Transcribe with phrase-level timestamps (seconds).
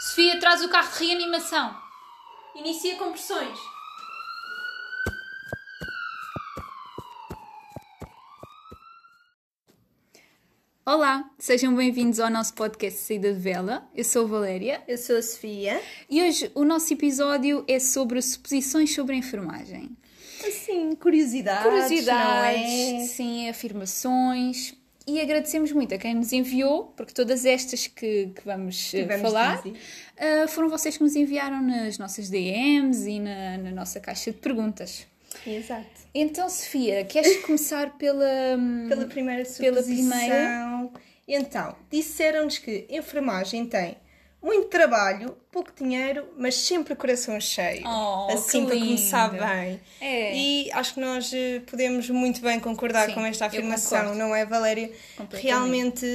[0.00, 1.76] Sofia, traz o carro de reanimação.
[2.54, 3.58] Inicia compressões.
[10.84, 13.88] Olá, sejam bem-vindos ao nosso podcast Saída de Vela.
[13.94, 15.80] Eu sou a Valéria Eu sou a Sofia.
[16.08, 19.96] e hoje o nosso episódio é sobre suposições sobre a enfermagem.
[20.46, 21.62] Assim, curiosidades.
[21.62, 23.06] Curiosidades, não é?
[23.06, 24.74] sim, afirmações.
[25.10, 29.22] E agradecemos muito a quem nos enviou, porque todas estas que, que vamos, eh, vamos
[29.22, 29.60] falar
[30.16, 34.38] eh, foram vocês que nos enviaram nas nossas DMs e na, na nossa caixa de
[34.38, 35.04] perguntas.
[35.44, 35.86] Exato.
[36.14, 38.56] Então, Sofia, queres começar pela.
[38.56, 40.08] hum, Pela primeira Pela suposição.
[40.10, 40.90] primeira.
[41.26, 43.96] Então, disseram-nos que enfermagem tem
[44.42, 47.82] muito trabalho, pouco dinheiro, mas sempre o coração cheio.
[47.86, 49.80] Oh, assim para começar bem.
[50.00, 50.36] É.
[50.36, 54.46] E acho que nós eh, podemos muito bem concordar Sim, com esta afirmação, não é,
[54.46, 54.90] Valéria?
[55.32, 56.06] Realmente,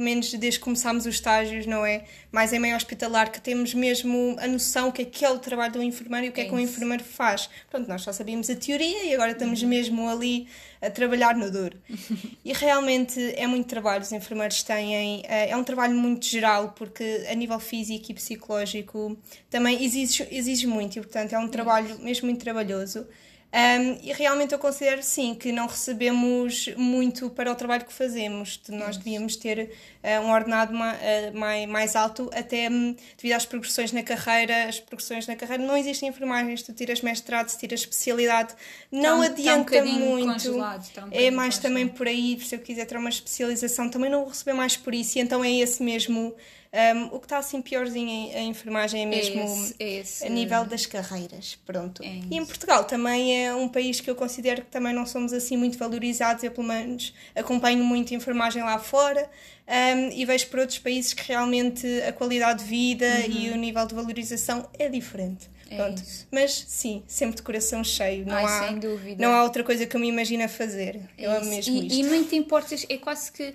[0.00, 2.04] menos desde que começámos os estágios, não é?
[2.30, 6.28] Mais em meio hospitalar, que temos mesmo a noção que aquele trabalho do enfermeiro e
[6.28, 6.72] o que é, É que o isso.
[6.72, 7.48] enfermeiro faz.
[7.70, 9.68] Pronto, nós só sabíamos a teoria e agora estamos Uhum.
[9.68, 10.46] mesmo ali
[10.80, 11.76] a trabalhar no duro.
[12.44, 17.26] e realmente é muito trabalho, os enfermeiros têm, eh, é um trabalho muito geral, porque
[17.30, 19.18] a nível físico e psicológico
[19.50, 23.06] também exige, exige muito e, portanto, é um trabalho mesmo muito trabalhoso.
[23.50, 28.60] Um, e realmente eu considero sim que não recebemos muito para o trabalho que fazemos.
[28.68, 29.70] Nós devíamos ter
[30.04, 34.64] uh, um ordenado ma, uh, mais, mais alto, até um, devido às progressões na carreira.
[34.68, 38.52] As progressões na carreira não existem enfermagens, tu tiras mestrado, se tiras especialidade,
[38.92, 40.58] não um- adianta está um muito.
[40.58, 44.28] um é mais também por aí, se eu quiser ter uma especialização, também não vou
[44.28, 46.34] receber mais por isso, e então é esse mesmo.
[46.70, 50.26] Um, o que está assim piorzinho em, em enfermagem é mesmo esse, é esse.
[50.26, 52.02] a nível das carreiras, pronto.
[52.02, 52.44] É e em.
[52.44, 56.44] Portugal também é um país que eu considero que também não somos assim muito valorizados.
[56.44, 59.30] Eu, pelo menos, acompanho muito enfermagem lá fora
[59.66, 63.86] um, e vejo por outros países que realmente a qualidade de vida e o nível
[63.86, 65.48] de valorização é diferente.
[65.70, 65.78] Uhum.
[65.78, 65.94] É.
[66.30, 68.26] Mas sim, sempre de coração cheio.
[68.26, 69.22] Não, Ai, há, sem dúvida.
[69.22, 71.00] não há outra coisa que eu me imagino a fazer.
[71.16, 72.14] Eu amo mesmo e, isto.
[72.14, 73.54] e te importas, é quase que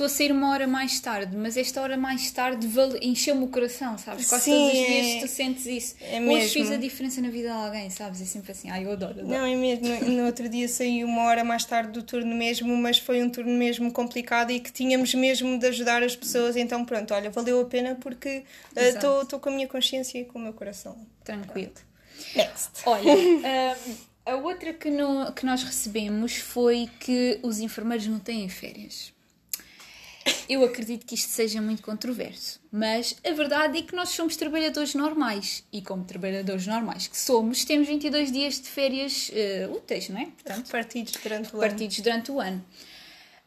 [0.00, 2.66] estou a sair uma hora mais tarde, mas esta hora mais tarde
[3.02, 4.26] encheu-me o coração, sabes?
[4.30, 5.94] Quase Sim, todos os é- dias tu sentes isso.
[6.00, 6.52] é Hoje mesmo.
[6.52, 8.22] fiz a diferença na vida de alguém, sabes?
[8.22, 9.28] É sempre assim, ai eu adoro, adoro.
[9.28, 9.80] Não, é mesmo.
[10.10, 13.52] No, outro dia saí uma hora mais tarde do turno mesmo, mas foi um turno
[13.52, 16.56] mesmo complicado e que tínhamos mesmo de ajudar as pessoas.
[16.56, 18.42] Então, pronto, olha, valeu a pena porque
[18.74, 20.96] estou com a minha consciência e com o meu coração.
[21.22, 21.72] Tranquilo.
[22.34, 22.70] Next.
[22.86, 23.42] Olha, hum,
[24.24, 29.12] a outra que, no- que nós recebemos foi que os enfermeiros não têm férias.
[30.48, 34.94] Eu acredito que isto seja muito controverso, mas a verdade é que nós somos trabalhadores
[34.94, 40.20] normais e, como trabalhadores normais que somos, temos 22 dias de férias eh, úteis, não
[40.20, 40.26] é?
[40.26, 41.60] Portanto, Repartidos durante o ano.
[41.60, 42.64] partidos durante o ano.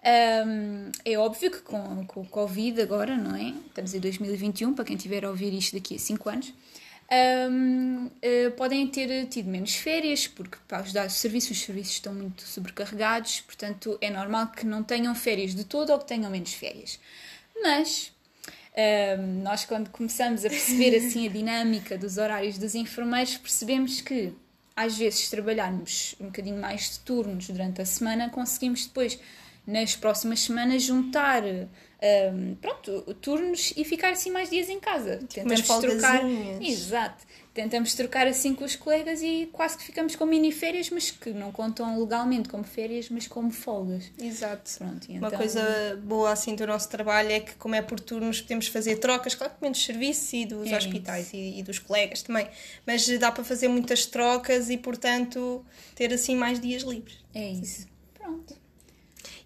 [0.06, 3.53] Hum, é óbvio que com, com o Covid agora, não é?
[3.67, 6.53] Estamos em 2021, para quem estiver a ouvir isto daqui a 5 anos,
[7.50, 12.44] hum, eh, podem ter tido menos férias, porque para os serviços, os serviços estão muito
[12.44, 17.00] sobrecarregados, portanto é normal que não tenham férias de todo ou que tenham menos férias.
[17.62, 18.12] Mas
[19.19, 24.34] hum, nós, quando começamos a perceber assim a dinâmica dos horários dos enfermeiros, percebemos que
[24.75, 29.19] às vezes trabalharmos um bocadinho mais de turnos durante a semana, conseguimos depois
[29.66, 35.19] nas próximas semanas juntar hum, pronto, turnos e ficar assim mais dias em casa.
[35.34, 36.22] Tentamos umas trocar.
[36.62, 37.24] Exato.
[37.53, 41.29] Tentamos trocar assim com os colegas e quase que ficamos com mini férias, mas que
[41.29, 44.12] não contam legalmente como férias, mas como folgas.
[44.19, 44.72] Exato.
[44.79, 48.41] Pronto, Uma então- coisa boa assim do nosso trabalho é que, como é por turnos,
[48.41, 52.24] podemos fazer trocas, claro que menos serviço e dos É hospitais e, e dos colegas
[52.24, 52.47] também,
[52.88, 55.63] mas dá para fazer muitas trocas e, portanto,
[55.94, 57.19] ter assim mais dias livres.
[57.35, 57.85] É isso.
[58.16, 58.56] Pronto.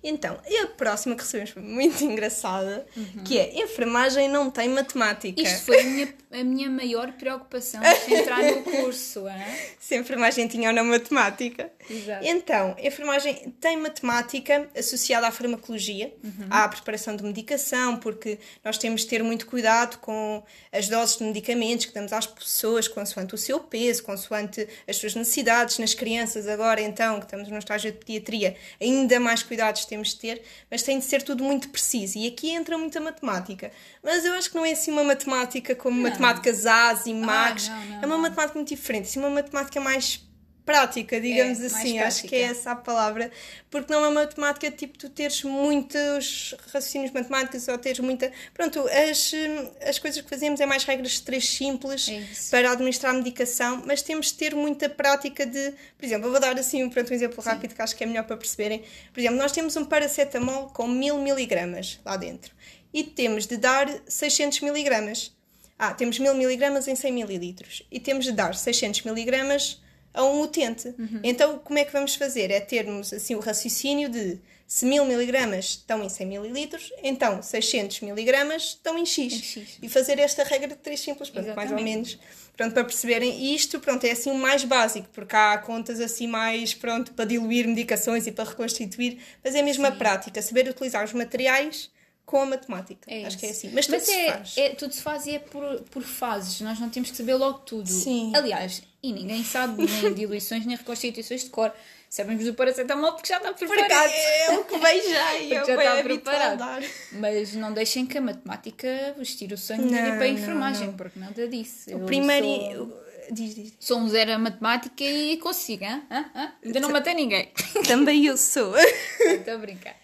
[0.03, 2.85] Então, e a próxima que recebemos foi muito engraçada,
[3.25, 5.41] que é enfermagem não tem matemática.
[5.41, 9.27] Isto foi a minha, a minha maior preocupação de entrar no curso.
[9.27, 9.35] hein?
[9.79, 11.71] Se a enfermagem tinha ou não matemática.
[11.89, 12.25] Exato.
[12.25, 16.13] Então, a enfermagem tem matemática associada à farmacologia,
[16.49, 21.23] à preparação de medicação, porque nós temos de ter muito cuidado com as doses de
[21.23, 25.79] medicamentos que damos às pessoas, consoante o seu peso, consoante as suas necessidades.
[25.79, 30.17] Nas crianças, agora então, que estamos no estágio de pediatria, ainda mais cuidados temos de
[30.17, 32.17] ter, mas tem de ser tudo muito preciso.
[32.17, 33.71] E aqui entra muita matemática.
[34.03, 37.69] Mas eu acho que não é assim uma matemática como matemáticas A's e Macs.
[37.69, 38.17] não, não, é uma não.
[38.19, 40.21] matemática muito diferente, assim, uma matemática mais
[40.67, 42.51] prática, digamos É, assim, acho que é prática.
[42.51, 43.31] essa a palavra,
[43.71, 48.31] porque não é uma matemática tipo tu teres muitos raciocínios matemáticos ou teres muita.
[48.53, 52.71] Pronto, as, hum, as coisas que fazemos é mais regras de três simples É para
[52.71, 55.73] administrar a medicação, mas temos de ter muita prática de.
[55.97, 58.25] Por exemplo, eu vou dar assim pronto, um exemplo rápido que acho que é melhor
[58.25, 58.83] para perceberem.
[59.13, 62.53] Por exemplo, nós temos um paracetamol com 1000 miligramas lá dentro
[62.93, 65.35] e temos de dar 600 miligramas.
[65.79, 69.81] ah, temos 1000 miligramas em 100 mililitros e temos de dar 600 miligramas
[70.13, 70.87] a um utente.
[70.97, 71.19] Uhum.
[71.23, 72.51] Então, como é que vamos fazer?
[72.51, 78.01] É termos assim o raciocínio de se 1000 miligramas estão em 100 mililitros, então 600
[78.01, 79.33] miligramas estão em X.
[79.33, 79.77] Em X.
[79.81, 82.19] E fazer esta regra de três simples, pronto, mais ou menos,
[82.57, 83.31] pronto, para perceberem.
[83.39, 87.23] E isto, pronto, é assim o mais básico, porque há contas assim mais, pronto, para
[87.23, 91.89] diluir medicações e para reconstituir, mas é mesmo a prática, saber utilizar os materiais
[92.25, 93.09] com a matemática.
[93.09, 93.71] É Acho que é assim.
[93.73, 94.57] Mas tudo se é, faz.
[94.57, 96.59] é- tudo se faz e é por, por fases.
[96.59, 97.87] Nós não temos que saber logo tudo.
[97.87, 98.33] Sim.
[98.35, 101.71] Aliás, e ninguém sabe nem diluições nem reconstituições de cor.
[102.09, 103.85] Sabemos do paracetamol porque já está preparado.
[103.85, 106.85] acaso, é o que vejo já e Porque eu já está a preparado.
[107.11, 110.93] Mas não deixem que a matemática vos tire o sangue Não, para a enfermagem, não.
[110.95, 111.89] porque nada disso.
[111.89, 112.47] O Eu primeiro.
[112.47, 113.73] Sou, Diz, diz.
[113.77, 115.83] sou um zero a matemática e consigo?
[115.83, 116.01] Hã?
[116.09, 116.53] Hã?
[116.63, 117.51] Ainda não matei ninguém.
[117.85, 118.73] Também eu sou.
[119.19, 119.97] Estou a brincar.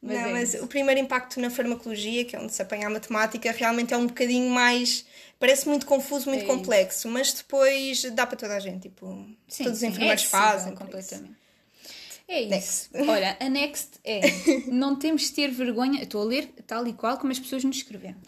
[0.00, 0.64] Mas não, é mas isso.
[0.64, 4.06] o primeiro impacto na farmacologia, que é onde se apanha a matemática, realmente é um
[4.06, 5.04] bocadinho mais.
[5.40, 8.82] Parece muito confuso, muito É complexo, mas depois dá para toda a gente.
[8.82, 10.74] Tipo, Sim, todos os sim, enfermeiros é fazem.
[10.74, 11.40] completamente.
[12.28, 12.50] É isso.
[12.92, 13.10] Next.
[13.10, 14.20] Olha, a next é:
[14.70, 16.02] não temos de ter vergonha.
[16.02, 18.18] Estou a ler tal e qual como as pessoas nos escreveram.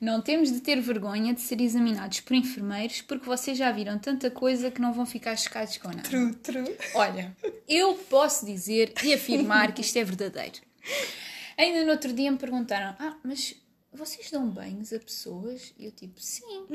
[0.00, 4.30] Não temos de ter vergonha de ser examinados por enfermeiros porque vocês já viram tanta
[4.30, 6.02] coisa que não vão ficar chocados com nada.
[6.02, 6.76] True, true.
[6.94, 7.36] Olha,
[7.68, 10.60] eu posso dizer e afirmar que isto é verdadeiro.
[11.58, 13.54] Ainda no outro dia me perguntaram: Ah, mas
[13.92, 15.72] vocês dão banhos a pessoas?
[15.78, 16.66] E eu, tipo, sim.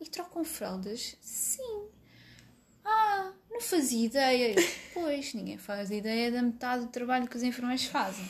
[0.00, 1.16] E trocam fraldas?
[1.20, 1.86] Sim.
[2.84, 4.54] Ah, não fazia ideia.
[4.94, 8.24] Pois, ninguém faz ideia da metade do trabalho que os enfermeiros fazem.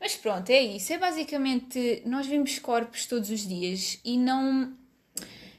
[0.00, 0.92] Mas pronto, é isso.
[0.92, 4.76] É basicamente, nós vemos corpos todos os dias e não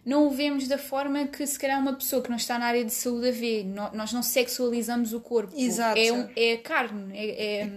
[0.06, 2.86] não o vemos da forma que se calhar uma pessoa que não está na área
[2.86, 3.63] de saúde a vê.
[3.63, 5.54] Nós não sexualizamos o corpo.
[5.58, 5.98] Exato.
[5.98, 7.72] É, um- é carne, é, é,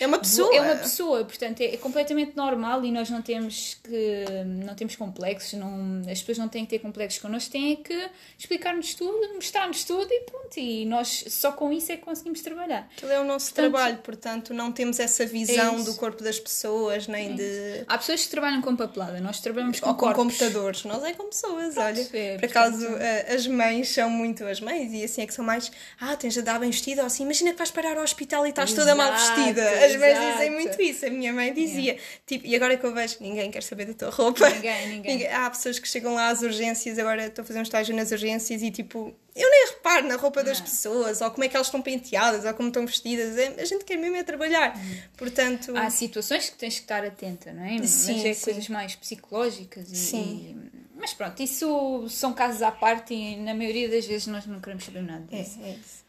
[0.00, 0.54] É uma pessoa.
[0.54, 4.24] é uma pessoa, portanto é, é completamente normal e nós não temos que
[4.64, 8.10] não temos complexos, não, as pessoas não têm que ter complexos connosco, têm é que
[8.38, 12.88] explicar-nos tudo, mostrar-nos tudo e pronto, e nós só com isso é que conseguimos trabalhar.
[12.96, 16.38] Aquilo é o nosso Portanto, trabalho, portanto, não temos essa visão É do corpo das
[16.38, 17.84] pessoas, nem de.
[17.86, 20.22] Há pessoas que trabalham com papelada, nós trabalhamos com Ou com corpos.
[20.22, 22.06] computadores, nós é com pessoas, olha.
[22.12, 25.44] é, Por acaso, eh, as mães são muito as mães e assim é que são
[25.44, 25.70] mais.
[26.00, 27.22] Ah, tens de andar bem vestida ou assim.
[27.24, 29.62] Imagina que vais parar ao hospital e estás toda mal Exato, vestida.
[29.84, 30.32] As mães exato.
[30.32, 31.06] dizem muito isso.
[31.06, 31.96] A minha mãe dizia.
[32.26, 34.48] Tipo, e agora que eu vejo, ninguém quer saber da tua roupa.
[34.50, 35.26] Ninguém, ninguém.
[35.28, 38.62] Há pessoas que chegam lá às urgências, agora estou a fazer um estágio nas urgências
[38.62, 40.64] e tipo, eu nem reparo na roupa das Não.
[40.66, 43.36] pessoas, ou como é que elas estão penteadas, ou como estão vestidas.
[43.36, 44.76] É- a gente quer mesmo é trabalhar.
[44.76, 44.96] Hum.
[45.16, 45.76] Portanto.
[45.76, 47.78] Há situações que tens que estar atenta, não é?
[47.86, 48.44] Sim, Mas é sim.
[48.44, 50.56] coisas mais psicológicas e, Sim.
[50.72, 54.58] e- Mas pronto, isso são casos à parte e na maioria das vezes nós não
[54.60, 55.58] queremos saber nada é, disso.
[55.62, 56.06] é isso.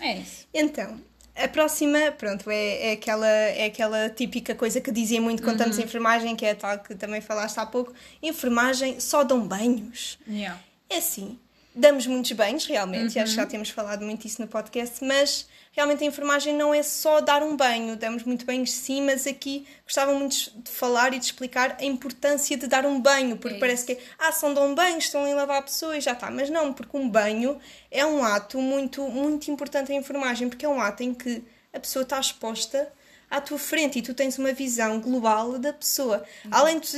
[0.00, 0.46] É isso.
[0.52, 1.00] Então,
[1.44, 5.78] a próxima, pronto, é, é, aquela, é aquela típica coisa que dizia muito quando estamos
[5.78, 7.92] em enfermagem, que é a tal que também falaste há pouco.
[8.22, 10.18] Enfermagem só dão banhos.
[10.28, 10.60] Yeah.
[10.88, 11.38] É assim,
[11.74, 16.02] damos muitos banhos, realmente, acho que já temos falado muito isso no podcast, mas realmente
[16.02, 20.12] a enfermagem não é só dar um banho, damos muito banhos sim, mas aqui gostava
[20.12, 23.86] muito de falar e de explicar a importância de dar um banho, porque É parece
[23.86, 26.50] que, ah, são dão banhos, estão ali a lavar a pessoa e já está, mas
[26.50, 27.58] não, porque um banho
[27.90, 31.78] é um ato muito, muito importante em enfermagem, porque é um ato em que a
[31.78, 32.92] pessoa está exposta
[33.30, 36.24] à tua frente e tu tens uma visão global da pessoa.
[36.50, 36.88] Além de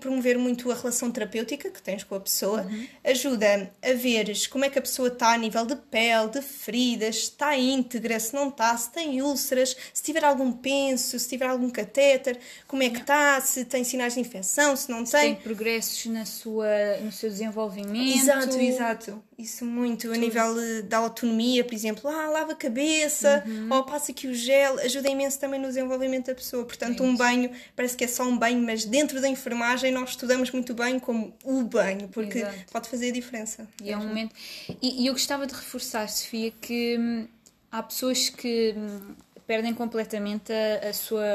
[0.00, 2.66] promover muito a relação terapêutica que tens com a pessoa,
[3.04, 7.16] ajuda a veres como é que a pessoa está a nível de pele, de feridas,
[7.16, 11.46] se está íntegra, se não está, se tem úlceras, se tiver algum penso, se tiver
[11.46, 15.42] algum catéter, como é que está, se tem sinais de infecção, se não Tem tem.
[15.42, 16.66] progressos na sua,
[17.02, 18.18] no seu desenvolvimento.
[18.18, 19.22] Exato, exato.
[19.42, 20.12] Isso muito.
[20.12, 24.78] A nível da autonomia, por exemplo, ah, lava a cabeça, ou passa aqui o gel,
[24.78, 26.64] ajuda imenso também no desenvolvimento da pessoa.
[26.64, 30.52] Portanto, um banho, parece que é só um banho, mas dentro da enfermagem nós estudamos
[30.52, 32.72] muito bem como o banho, porque Exato.
[32.72, 33.66] pode fazer a diferença.
[33.82, 34.32] E é um momento.
[34.80, 37.26] E, e eu gostava de reforçar, Sofia, que hum,
[37.70, 41.26] há pessoas que hum, perdem completamente a, a sua.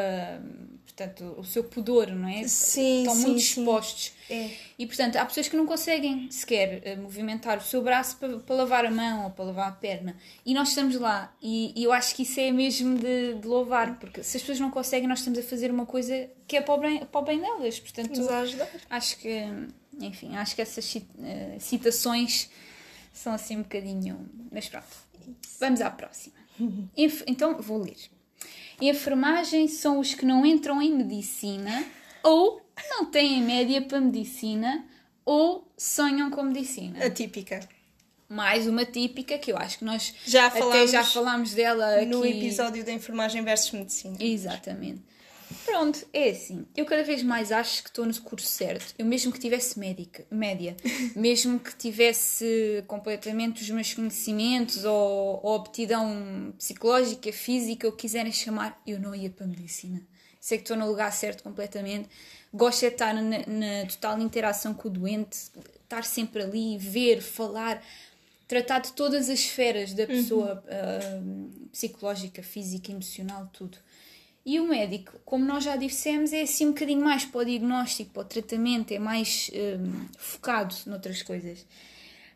[0.97, 2.47] Portanto, o seu pudor, não é?
[2.47, 4.13] Sim, Estão sim, muito expostos.
[4.27, 4.49] É.
[4.79, 8.55] E portanto, há pessoas que não conseguem sequer eh, movimentar o seu braço para, para
[8.55, 10.17] lavar a mão ou para lavar a perna.
[10.43, 11.31] E nós estamos lá.
[11.39, 14.59] E, e eu acho que isso é mesmo de, de louvar, porque se as pessoas
[14.59, 17.23] não conseguem, nós estamos a fazer uma coisa que é para o bem, para o
[17.23, 17.79] bem delas.
[17.79, 18.19] Portanto,
[18.89, 19.45] acho que,
[20.01, 22.49] enfim, acho que essas eh, citações
[23.13, 24.27] são assim um bocadinho.
[24.51, 24.87] Mas pronto,
[25.59, 26.35] vamos à próxima.
[27.27, 28.16] Então vou ler.
[28.79, 31.84] Enfermagem são os que não entram em medicina
[32.24, 34.86] ou não têm média para medicina
[35.25, 37.03] ou sonham com medicina.
[37.03, 37.60] A típica.
[38.29, 42.05] Mais uma típica que eu acho que nós Já até falámos já falámos dela aqui.
[42.05, 44.17] No episódio da enfermagem versus medicina.
[44.19, 45.01] Exatamente.
[45.65, 46.65] Pronto, é assim.
[46.75, 48.93] Eu cada vez mais acho que estou no curso certo.
[48.97, 50.75] Eu mesmo que tivesse médica, média,
[51.15, 58.31] mesmo que tivesse completamente os meus conhecimentos ou, ou aptidão psicológica, física, o que quiserem
[58.31, 60.01] chamar, eu não ia para a medicina.
[60.39, 62.09] Sei que estou no lugar certo completamente.
[62.53, 65.37] Gosto de estar na, na total interação com o doente,
[65.83, 67.83] estar sempre ali, ver, falar,
[68.47, 73.77] tratar de todas as esferas da pessoa uh, psicológica, física, emocional, tudo.
[74.47, 78.11] E o médico, como nós já dissemos, é assim um bocadinho mais para o diagnóstico,
[78.11, 81.65] para o tratamento, é mais um, focado noutras coisas.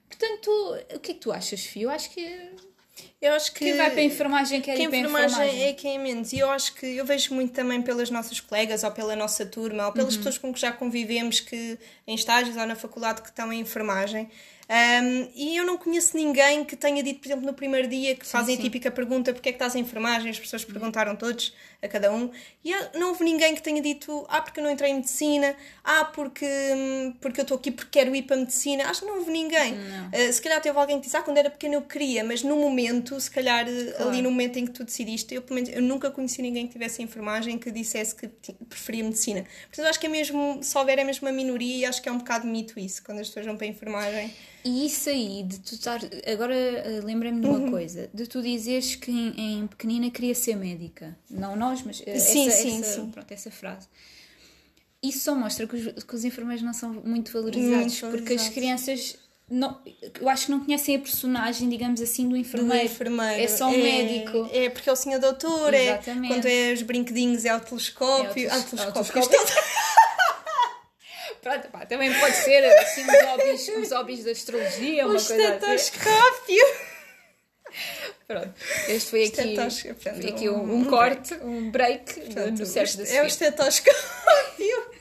[0.09, 0.49] Portanto,
[0.93, 1.83] o que é que tu achas, Fio?
[1.83, 2.49] Eu acho que.
[3.21, 3.59] Eu acho que.
[3.59, 5.63] Quem vai para a enfermagem quer que ir para a enfermagem, enfermagem.
[5.63, 6.33] é quem é menos.
[6.33, 9.85] E eu acho que eu vejo muito também pelas nossas colegas ou pela nossa turma
[9.85, 13.53] ou pelas pessoas com que já convivemos que em estágios ou na faculdade que estão
[13.53, 14.29] em enfermagem.
[14.71, 18.25] Um, e eu não conheço ninguém que tenha dito, por exemplo, no primeiro dia que
[18.25, 18.61] fazem sim.
[18.61, 20.31] a típica pergunta: porque é que estás em enfermagem?
[20.31, 22.29] As pessoas perguntaram todos, a cada um.
[22.63, 26.05] E não houve ninguém que tenha dito: ah, porque eu não entrei em medicina, ah,
[26.05, 28.85] porque, hum, porque eu estou aqui porque quero ir para a medicina.
[28.87, 29.73] Acho que não houve ninguém.
[29.73, 32.55] Uh, se calhar teve alguém que disse: ah, quando era pequeno eu queria, mas no
[32.55, 36.09] momento, se calhar uh, ali no momento em que tu decidiste, eu, menos, eu nunca
[36.11, 38.29] conheci ninguém que tivesse enfermagem que dissesse que
[38.69, 39.45] preferia medicina.
[39.67, 42.11] Portanto, acho que é mesmo, se houver, é mesmo uma minoria e acho que é
[42.11, 44.33] um bocado mito isso, quando as pessoas vão para a enfermagem.
[44.63, 45.99] E isso aí, de tu estar.
[46.31, 47.71] Agora eh, lembrei-me de uma Uhum.
[47.71, 51.17] coisa: de tu dizeres que em, em pequenina queria ser médica.
[51.29, 53.09] Não nós, mas eh, Sim, essa, sim, essa, sim.
[53.11, 53.87] Pronto, essa frase.
[55.01, 58.49] Isso só mostra que os, que os enfermeiros não são muito valorizados, Muito porque as
[58.49, 59.15] crianças.
[59.49, 59.81] Não,
[60.21, 62.85] eu acho que não conhecem a personagem, digamos assim, do do enfermeiro.
[62.85, 63.41] enfermeiro.
[63.43, 64.47] É só um médico.
[64.53, 66.27] É porque é o senhor doutor, é, Exatamente.
[66.33, 68.47] quando é os brinquedinhos é o telescópio.
[68.47, 69.39] É o ah, teles- é o telescópio.
[71.41, 75.55] Pronto, pá, também pode ser assim, uns hobbies, uns hobbies da astrologia, O uma coisa
[75.55, 75.73] assim.
[75.75, 76.65] estetoscópio.
[78.27, 78.53] Pronto,
[78.87, 79.55] este foi aqui,
[79.99, 83.05] foi aqui um, um- um um corte, um break do- Portanto, no certo da é
[83.05, 83.25] o Sofia.
[83.27, 84.91] estetoscópio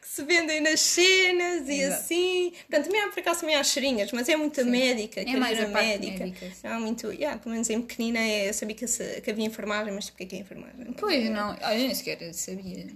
[0.00, 2.00] que se vendem nas cenas e Exato.
[2.02, 2.52] assim.
[2.68, 5.68] Portanto, também há por acaso também há cheirinhas, mas é muito médica, É mais a
[5.68, 6.24] médica.
[6.24, 6.46] médica.
[6.64, 7.12] Não há muito.
[7.12, 10.16] Yeah, pelo menos em pequenina é, eu sabia que, esse- que havia enfermagem, mas tipo,
[10.16, 10.92] o que é que é enfermagem?
[10.98, 12.86] Pois, não, olha, eu nem sequer sabia.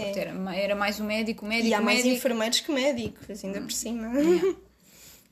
[0.00, 0.18] É.
[0.18, 2.16] Era, era mais o médico, o médico, E há mais médico.
[2.16, 4.08] enfermeiros que médicos, ainda por cima.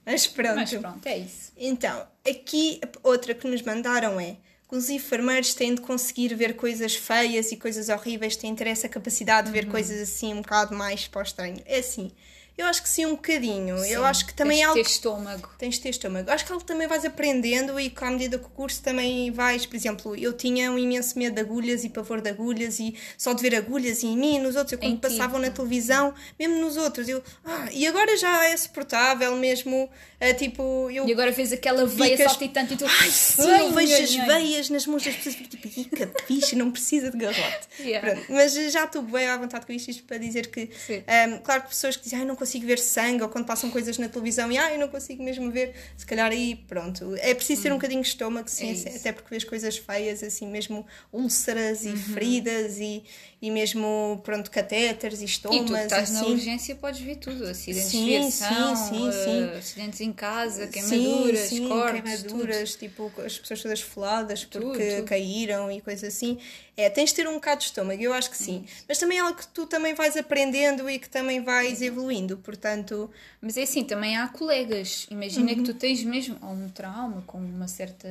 [0.04, 0.54] Mas pronto.
[0.54, 1.52] Mas pronto, é isso.
[1.56, 4.36] Então, aqui outra que nos mandaram é
[4.68, 8.68] que os enfermeiros têm de conseguir ver coisas feias e coisas horríveis, têm de ter
[8.68, 9.64] essa capacidade de Uhum.
[9.64, 11.60] ver coisas assim um bocado mais para o estranho.
[11.66, 12.10] É assim,
[12.58, 13.76] eu acho que sim, um bocadinho.
[13.76, 15.50] eu Sim, acho que também tens é de algo ter estômago.
[15.58, 16.30] tens de ter estômago.
[16.30, 19.66] Acho que algo também vais aprendendo e que à medida que o curso também vais,
[19.66, 23.32] por exemplo, eu tinha um imenso medo de agulhas e pavor de agulhas e só
[23.32, 26.58] de ver agulhas e em mim, nos outros, eu quando Em passavam na televisão, mesmo
[26.60, 31.30] nos outros, eu, ah, e agora já é suportável mesmo, é, tipo, eu E agora
[31.32, 32.86] vês aquela veia Bicas- saltitante e tu.
[32.86, 34.26] Ai, sim, Ai, eu vejo ai, as ai.
[34.26, 37.66] veias nas mãos das pessoas e tipo, "Ih, que bicho, não precisa de garrote.
[37.86, 38.20] Yeah.
[38.30, 40.98] Mas já estou bem à vontade com isto, isto para dizer que, Sim.
[41.28, 43.98] hum, claro que pessoas que dizem, ai, não consigo ver sangue, ou quando passam coisas
[43.98, 47.14] na televisão e, ai, eu não consigo mesmo ver, se calhar aí, pronto.
[47.16, 48.88] É preciso ter um bocadinho de estômago, sim, É isso.
[48.88, 51.92] até porque vês coisas feias, assim, mesmo úlceras Uhum.
[51.92, 53.02] e feridas e,
[53.42, 56.32] e mesmo, pronto, catéteres e E estomas, tu que estás na assim.
[56.32, 57.44] urgência podes ver tudo.
[57.46, 59.42] Acidentes Sim, de viação, sim, sim, sim.
[59.42, 64.60] eh, acidentes em casa, queimaduras, sim, sim, cortes, queimaduras, tipo as pessoas todas foladas porque
[64.60, 65.04] Tudo, tudo.
[65.04, 66.38] caíram e coisas assim.
[66.76, 68.66] É, tens de ter um bocado de estômago, eu acho que sim.
[68.86, 73.10] Mas também é algo que tu também vais aprendendo e que também vais evoluindo, portanto,
[73.40, 75.06] Mas é assim, também há colegas.
[75.10, 75.56] Imagina Uhum.
[75.56, 78.08] que tu tens mesmo ou um trauma com uma certa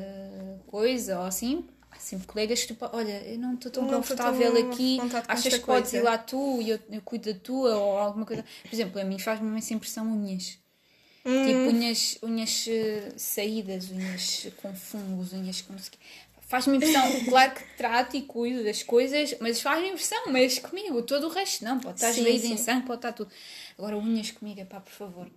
[0.68, 1.64] coisa ou assim.
[1.92, 4.98] Há sempre colegas que tu, po- olha, eu não estou tão Não confortável tão aqui,
[5.28, 8.26] achas que podes coisa." ir lá tu e eu, eu cuido da tua ou alguma
[8.26, 8.44] coisa.
[8.64, 10.58] Por exemplo, a mim faz-me imensa impressão unhas.
[11.26, 11.44] Hum.
[11.44, 15.74] Tipo, unhas, unhas eh, saídas, unhas com fungos, unhas com
[16.46, 21.28] Faz-me impressão, claro que trato e cuido das coisas, mas faz-me impressão, mas comigo, todo
[21.28, 23.32] o resto não, pode estar Sim, esvaído em sangue, pode estar tudo.
[23.78, 25.28] Agora, unhas comigo, pá, por favor.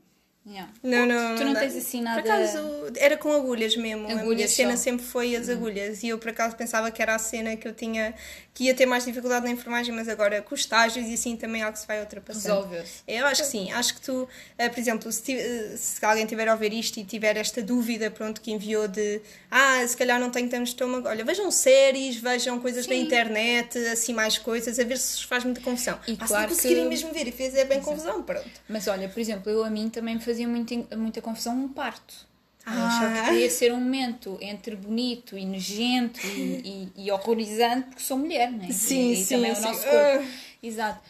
[0.49, 0.73] Yeah.
[0.83, 1.37] não, não.
[1.37, 1.61] Tu não dá.
[1.61, 2.23] tens assim nada.
[2.23, 2.59] Por acaso
[2.97, 4.05] era com agulhas mesmo.
[4.05, 4.85] a minha Agulhas cena só.
[4.85, 6.03] Sempre foi as agulhas.
[6.03, 8.15] E eu por acaso pensava que era a cena que eu tinha
[8.55, 11.61] que ia ter mais dificuldade na enfermagem, mas agora com os estágios e assim também
[11.61, 12.57] é algo que se vai ultrapassando.
[12.57, 13.03] Resolveu-se.
[13.07, 14.29] Eu acho que sim, acho que tu,
[14.59, 18.11] eh, por exemplo, se, eh, se alguém tiver a ouvir isto e tiver esta dúvida,
[18.11, 22.59] pronto, que enviou de ah, se calhar não tenho tanto estômago, olha, vejam séries, vejam
[22.61, 23.03] coisas na Sim.
[23.03, 25.97] internet, assim mais coisas, a ver se faz muita confusão.
[26.09, 28.51] E ah, se claro não conseguirem que- mesmo ver e fizer bem confusão, pronto.
[28.69, 32.29] Mas olha, por exemplo, eu a mim também me fazia muito, muita confusão um parto.
[32.71, 32.87] Ah.
[32.87, 38.03] achava que podia ser um momento entre bonito e nojento e, e, e horrorizante porque
[38.03, 38.71] sou mulher, não é?
[38.71, 39.61] Sim, e, e sim, também sim.
[39.61, 39.97] o nosso corpo.
[39.97, 40.25] Ah.
[40.63, 41.01] Exato.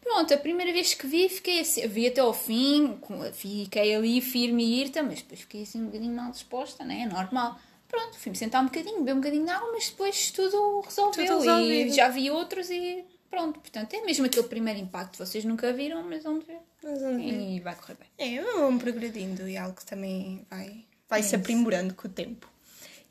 [0.00, 2.98] Pronto, a primeira vez que vi, fiquei assim, vi até ao fim,
[3.34, 7.02] fiquei ali firme e irta, mas depois fiquei assim um bocadinho mal disposta, não é?
[7.02, 7.60] É normal.
[7.86, 11.38] Pronto, fui-me sentar um bocadinho, beber um bocadinho de água, mas depois tudo resolveu.
[11.38, 11.70] Tudo.
[11.70, 15.16] E já vi outros e Pronto, portanto, é mesmo aquele primeiro impacto.
[15.16, 16.58] Vocês nunca viram, mas vão ver.
[16.82, 17.40] Mas vamos ver.
[17.40, 18.08] E vai correr bem.
[18.18, 22.50] É, vamos progredindo e algo que também vai, vai se aprimorando com o tempo.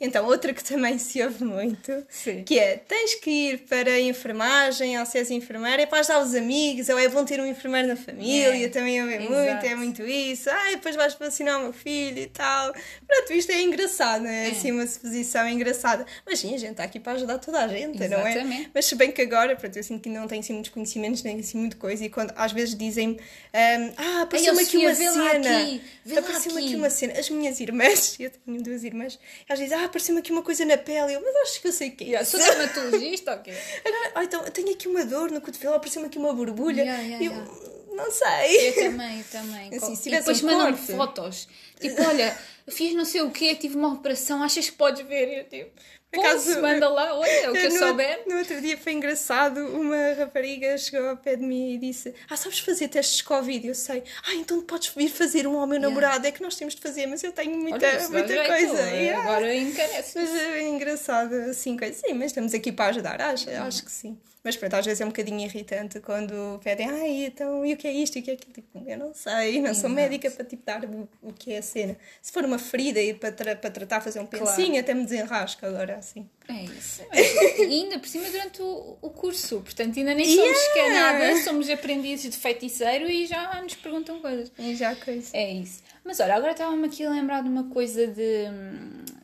[0.01, 2.43] Então, outra que também se ouve muito, Sim.
[2.43, 6.21] que é, tens que ir para a enfermagem, ou se és enfermeira, é para ajudar
[6.21, 9.31] os amigos, ou é bom ter um enfermeiro na família, É, também ouve exato.
[9.33, 10.49] muito, é muito isso.
[10.49, 12.73] Ai, depois vais vacinar o meu filho e tal.
[13.07, 14.47] Pronto, isto é engraçado, é?
[14.47, 14.51] É.
[14.51, 16.05] Assim, uma suposição engraçada.
[16.25, 18.31] Mas sim, a gente está aqui para ajudar toda a gente, não é?
[18.31, 18.71] Exatamente.
[18.73, 21.39] Mas se bem que agora, pronto, eu sinto que não tenho assim muitos conhecimentos, nem
[21.39, 23.19] assim muita coisa, e quando às vezes dizem-me,
[23.53, 25.79] ahm, ah, apareceu-me aqui uma cena.
[26.17, 26.75] Apareceu-me aqui aqui.
[26.75, 27.13] uma cena.
[27.19, 30.77] As minhas irmãs, eu tenho duas irmãs, elas dizem, ah, apareceu-me aqui uma coisa na
[30.77, 31.13] pele.
[31.13, 32.07] Eu, mas acho que eu sei o que é.
[32.07, 33.53] Yeah, isso." sou dermatologista, ok?
[33.85, 36.83] Agora, ah, então, eu tenho aqui uma dor no cotovelo, apareceu-me aqui uma borbulha.
[36.83, 37.51] Yeah, yeah, eu, yeah.
[37.91, 38.69] não sei.
[38.69, 39.75] Eu também, eu também.
[39.77, 41.47] Assim, se e depois um mandam-me fotos.
[41.79, 42.37] Tipo, olha,
[42.71, 45.39] fiz não sei o quê, tive uma operação, achas que podes ver?
[45.39, 45.71] Eu tipo,
[46.11, 48.23] Por acaso, manda lá, olha, o que eu no, souber.
[48.27, 52.35] No outro dia foi engraçado, uma rapariga chegou ao pé de mim e disse: Ah,
[52.35, 53.67] sabes fazer testes de Covid?
[53.67, 54.03] Eu sei.
[54.27, 55.87] Ah, então podes vir fazer um ao meu Yeah.
[55.87, 56.25] namorado.
[56.27, 58.81] É que nós temos de fazer, mas eu tenho muita, Olha, muita jeito, coisa.
[58.89, 59.21] é, Yeah.
[59.29, 60.19] Agora encarece.
[60.19, 61.93] Mas é engraçado, assim, coisa.
[61.93, 64.17] Sim, mas estamos aqui para ajudar, acho, acho que sim.
[64.41, 67.85] Mas pronto, às vezes é um bocadinho irritante quando pedem, ai, então, e o que
[67.85, 68.53] é isto e o que é aquilo?
[68.53, 69.93] Tipo, eu não sei, não sou Exato.
[69.95, 71.97] médica para tipo, dar o, o que é a cena.
[72.21, 74.45] Se for uma ferida e para, tra para tratar, fazer um Claro.
[74.45, 76.27] pensinho, até me desenrasca agora, assim.
[76.47, 77.01] É isso.
[77.13, 79.61] E ainda por cima durante o, o curso.
[79.61, 80.73] Portanto, ainda nem somos Yeah.
[80.73, 84.51] que é nada, somos aprendizes de feiticeiro e já nos perguntam coisas.
[84.57, 85.29] E já coisa.
[85.35, 85.81] É isso.
[86.03, 88.45] Mas olha, agora estava-me aqui a lembrar de uma coisa de.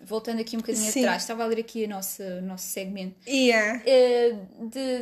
[0.08, 1.00] Voltando aqui um bocadinho Sim.
[1.00, 3.16] atrás, estava a ler aqui o nosso, nosso segmento.
[3.28, 3.82] Yeah.
[3.88, 4.36] eh,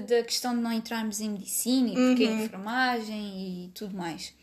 [0.08, 2.40] da questão de não entrarmos em medicina e porque Uhum.
[2.40, 4.34] é enfermagem e tudo mais.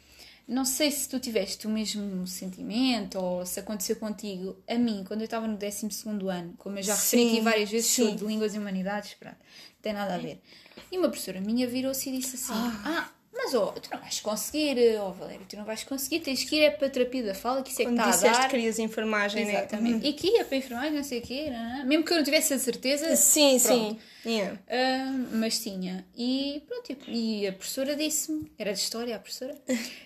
[0.51, 4.57] Não sei se tu tiveste o mesmo sentimento ou se aconteceu contigo.
[4.69, 5.89] A mim, quando eu estava no 12
[6.29, 8.17] ano, como eu já referi aqui várias vezes, sou sim.
[8.17, 10.43] de Línguas e Humanidades, pronto, não tem nada a ver.
[10.91, 12.53] E uma professora minha virou-se e disse assim:
[12.85, 13.09] Ah,
[13.43, 16.65] mas oh, tu não vais conseguir, oh Valério, tu não vais conseguir, tens que ir
[16.65, 18.45] é para a terapia da fala, que isso é que Quando está a disseste dar.
[18.45, 19.53] que querias enfermagem, né?
[19.59, 20.07] Exatamente.
[20.07, 22.25] E que ia para a enfermagem, não sei o quê, não, mesmo que eu não
[22.25, 23.17] tivesse a certeza.
[23.17, 23.91] Sim, pronto.
[23.91, 23.99] sim.
[24.31, 24.59] Yeah.
[24.69, 26.05] Ah, mas tinha.
[26.15, 29.57] E pronto, e- e a professora disse-me, era de história a professora,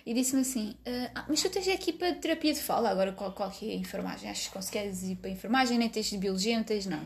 [0.05, 0.73] e disse-me assim:
[1.13, 3.75] ah, Mas tu tens aqui para terapia de fala, agora qual, qual que é a
[3.77, 4.29] enfermagem?
[4.29, 5.77] Achas que consegues ir para a enfermagem?
[5.77, 7.01] Nem tens de biologia, não tens não.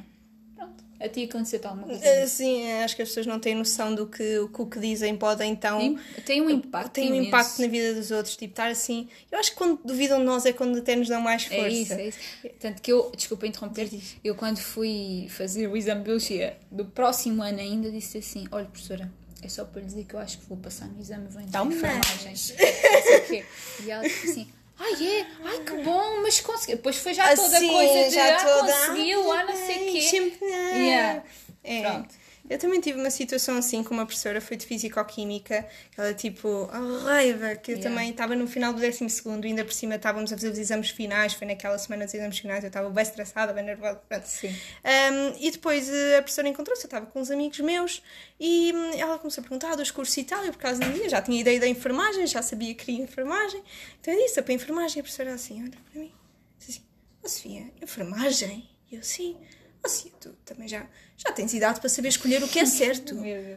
[0.99, 2.03] A ti aconteceu-te alguma coisa?
[2.03, 4.79] Uh, Sim, acho que as pessoas não têm noção do que o que, o que
[4.79, 5.79] dizem pode então.
[5.79, 6.91] Tem, tem um impacto.
[6.91, 7.27] Tem um imenso.
[7.29, 9.07] impacto na vida dos outros, tipo, estar assim.
[9.31, 11.63] Eu acho que quando duvidam de nós é quando até nos dão mais força.
[11.63, 12.19] É isso, é isso.
[12.59, 13.89] Tanto que eu, desculpa interromper,
[14.23, 18.65] eu quando fui fazer o exame de biologia do próximo ano ainda disse assim: olha,
[18.65, 19.09] professora,
[19.41, 21.63] é só para lhe dizer que eu acho que vou passar no exame vou entrar
[21.63, 22.29] em enfermagem.
[22.29, 23.45] Não sei o quê.
[23.85, 24.59] E ela disse assim.
[24.79, 25.27] Ai, é?
[25.45, 26.75] Ai, que bom, mas consegui.
[26.75, 29.89] Depois foi já toda a Assim, coisa de já ah, toda, conseguiu, ah, não sei
[29.89, 30.01] o quê.
[30.01, 30.45] sempre.
[30.47, 31.23] Yeah.
[31.63, 31.81] É.
[31.81, 32.15] Pronto.
[32.49, 36.67] Eu também tive uma situação assim com uma professora, foi de Fisicoquímica, que ela tipo,
[36.71, 37.89] a raiva, que eu Yeah.
[37.95, 40.89] também estava no final do 12 segundo, ainda por cima estávamos a fazer os exames
[40.89, 44.25] finais, foi naquela semana dos exames finais, eu estava bem estressada, bem nervosa, pronto.
[44.25, 44.49] Sim.
[44.49, 48.01] Um, e depois eh, a professora encontrou-se, eu estava com uns amigos meus
[48.39, 51.21] e hum, ela começou a perguntar dos cursos e tal, eu por causa minha já
[51.21, 53.62] tinha ideia da enfermagem, já sabia que queria enfermagem,
[54.01, 56.12] então eu disse, "É para a enfermagem, a professora assim, olha para mim,
[56.57, 56.81] disse assim,
[57.23, 58.67] oh Sofia, enfermagem?
[58.91, 59.38] E eu, sim.
[59.83, 60.85] Oh Sofia, tu também já,
[61.17, 63.15] já tens idade para saber escolher o que é certo.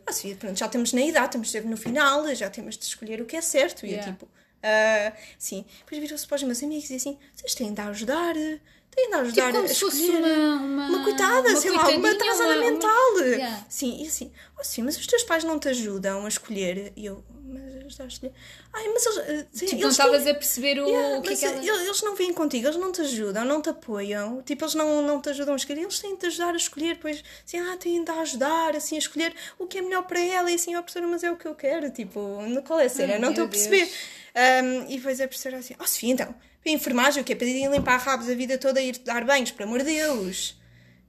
[0.08, 3.20] Oh Sofia, pronto, já estamos na idade, estamos sempre no final, já temos de escolher
[3.20, 3.84] o que é certo.
[3.86, 4.08] E Yeah.
[4.08, 4.28] eu tipo,
[4.62, 5.64] ah, sim.
[5.80, 9.46] Depois virou-se para os meus amigos e assim, vocês têm de ajudar, têm de ajudar
[9.46, 12.70] Tipo como a escolher uma, uma, uma coitada, uma sei lá, uma atrasada uma- uma-
[12.70, 13.18] mental.
[13.18, 13.64] Yeah.
[13.68, 16.92] Sim, e assim, oh sim, mas os teus pais não te ajudam a escolher.
[16.94, 18.32] E eu, mas estão a escolher.
[18.72, 19.18] Ai, mas eles.
[19.18, 21.56] eh, sim, Tipo, eles não estavas a perceber o, Yeah, o que é que ela...
[21.58, 25.20] eles, não vêm contigo, eles não te ajudam, não te apoiam, tipo, eles não, não
[25.20, 28.02] te ajudam a escolher, eles têm de te ajudar a escolher, depois, assim, ah, têm
[28.02, 31.06] de ajudar, assim, a escolher o que é melhor para ela, e assim, ó, professora,
[31.06, 33.14] mas é o que eu quero, tipo, qual é a cena?
[33.14, 33.88] Ai, não estou a perceber.
[34.34, 36.34] Um, e depois a professora assim, ó, Sofia, então,
[36.64, 39.50] enfermagem, o que é para ir limpar rabos a vida toda e ir dar banhos,
[39.50, 40.56] por amor de Deus.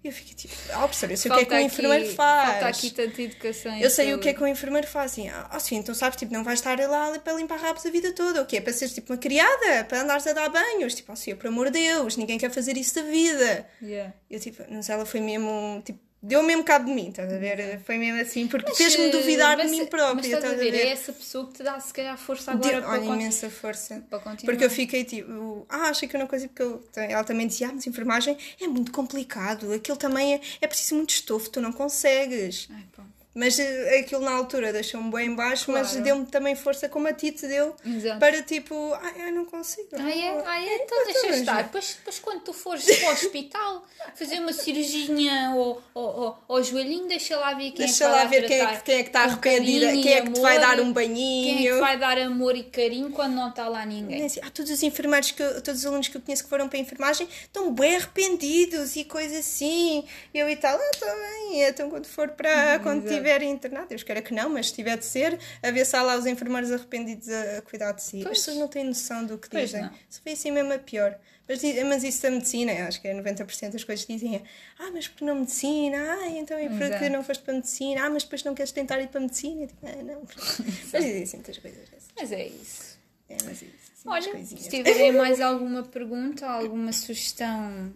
[0.04, 2.50] Eu fiquei tipo, ó, professora, eu sei o que é que Falta enfermeiro faz.
[2.52, 3.78] Falta aqui tanta educação.
[3.80, 6.34] Eu sei o que é que o enfermeiro faz, assim, ah, sim, então sabes, tipo,
[6.34, 8.60] não vais estar lá para limpar rabos a vida toda, o quê?
[8.60, 11.80] Para seres tipo uma criada, para andares a dar banhos, tipo, assim, por amor de
[11.80, 13.66] Deus, ninguém quer fazer isso da vida.
[13.82, 14.14] Yeah.
[14.30, 17.80] Eu, tipo, mas ela foi mesmo, tipo, deu mesmo cabo de mim, estás a ver?
[17.86, 21.12] Foi mesmo assim, porque fez-me duvidar de mim própria, Mas estás a ver, é essa
[21.14, 24.04] pessoa que te dá se calhar força agora Deu, para, olha, imensa força.
[24.10, 24.52] para continuar.
[24.52, 27.68] Porque eu fiquei tipo, ah, achei que eu não consigo, porque eu- ela também dizia,
[27.68, 31.74] ah, mas enfermagem é muito complicado, aquilo também é, é preciso muito estofo, tu não
[31.74, 32.68] consegues.
[32.72, 33.04] Ai, pá.
[33.34, 33.64] Mas uh,
[34.00, 35.82] aquilo na altura deixou-me bem em baixo, claro.
[35.82, 38.20] mas deu-me também força como a Tite deu Exato.
[38.20, 39.90] para tipo, ah, eu não consigo.
[39.94, 40.44] Ah, é?
[40.46, 40.76] Ah, é?
[40.84, 41.64] Então deixa estar.
[41.64, 47.08] Depois, depois quando tu fores para o hospital fazer uma cirurgia ao, ao, ao, joelhinho,
[47.08, 49.10] deixa lá ver quem deixa é que lá ver quem é que, quem é que
[49.10, 51.58] está arrependida, quem é que te vai dar um banhinho.
[51.58, 54.26] Quem é que vai dar amor e carinho quando não está lá ninguém.
[54.26, 56.78] Assim, ah, todos os enfermeiros, que, todos os alunos que eu conheço que foram para
[56.78, 60.06] a enfermagem estão bem arrependidos e coisas assim.
[60.34, 61.64] Eu e tal, ah, está bem.
[61.64, 64.98] Então quando for para, hum, quando tiver internado, eu espero que não, mas se tiver
[64.98, 68.22] de ser, a ver se há lá os enfermeiros arrependidos a, cuidar de si.
[68.24, 68.38] Pois.
[68.38, 69.90] As pessoas não têm noção do que pois dizem.
[70.10, 71.18] Se foi assim mesmo a pior.
[71.48, 74.42] Mas, mas isso da medicina, acho que é 90% das coisas dizem
[74.80, 75.98] ah, mas porque não medicina?
[75.98, 78.06] Ah, então e porque não foste para medicina?
[78.06, 79.68] Ah, mas depois não queres tentar ir para medicina?
[79.68, 80.22] tipo, ah, não.
[80.94, 82.10] mas dizem muitas coisas dessas.
[82.16, 82.98] Mas é isso.
[83.30, 83.84] É, mas é isso.
[84.06, 87.94] Olha, se tiverem mais alguma pergunta, alguma sugestão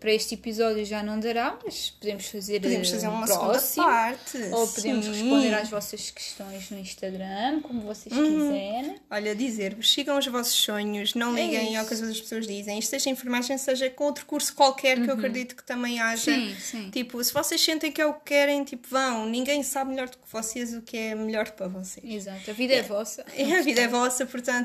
[0.00, 4.38] para este episódio já não dará, mas podemos fazer, podemos fazer uma próximo, parte.
[4.52, 5.12] Ou podemos Sim.
[5.12, 8.48] responder às vossas questões no Instagram, como vocês uhum.
[8.48, 8.96] quiserem.
[9.10, 12.78] Olha, dizer-vos, sigam os vossos sonhos, não é liguem ao que as outras pessoas dizem.
[12.78, 15.10] Isto seja enfermagem, seja com outro curso qualquer que uhum.
[15.10, 16.32] eu acredito que também haja.
[16.32, 16.90] Sim, sim.
[16.90, 19.26] Tipo, se vocês sentem que é o que querem, tipo, vão.
[19.26, 22.04] Ninguém sabe melhor do que vocês o que é melhor para vocês.
[22.04, 23.24] Exato, a vida é, é vossa.
[23.36, 24.61] É, a vida é vossa, portanto,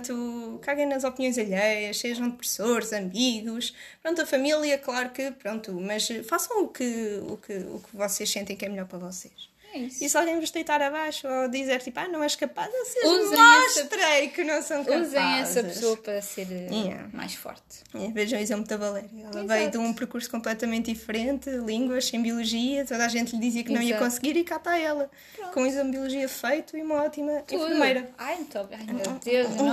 [0.62, 6.64] caguem nas opiniões alheias, sejam depressores, amigos, pronto, a família, claro que, pronto, mas façam
[6.64, 9.50] o que, o que, o que vocês sentem que é melhor para vocês.
[9.78, 10.04] É isso.
[10.04, 13.38] E se alguém vos deitar abaixo ou dizer tipo, ah, não és capaz, vocês Usem
[13.38, 14.28] mostrem essa...
[14.28, 15.08] que não são capazes.
[15.08, 17.10] Usem essa pessoa para ser eh, yeah.
[17.13, 17.84] mais forte.
[17.94, 19.10] Yeah, vejam o exemplo da Valéria.
[19.13, 19.48] Ela Exato.
[19.48, 23.72] veio de um percurso completamente diferente, línguas, sem biologia, toda a gente lhe dizia que
[23.72, 23.94] não Exato.
[23.94, 25.10] ia conseguir e cá está ela.
[25.36, 25.54] Pronto.
[25.54, 27.63] Com um exame de biologia feito e uma ótima Tudo.
[27.63, 28.10] enfermeira.
[28.18, 29.68] Ai, então, ai meu Deus, não,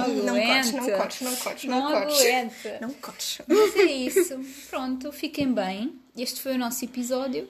[0.46, 2.80] cortes, não cortes, não cortes, não, cortes.
[2.80, 3.38] Não cortes.
[3.46, 4.40] Mas é isso.
[4.68, 5.98] Pronto, fiquem bem.
[6.16, 7.48] Este foi o nosso episódio.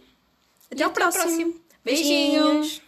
[0.71, 1.25] Até, ao próximo.
[1.25, 1.63] próximo.
[1.85, 2.81] Beijinhos.
[2.81, 2.83] Beijinhos.